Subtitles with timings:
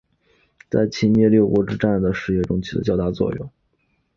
[0.67, 3.51] 在秦灭六国之战的事业中起了较大作用。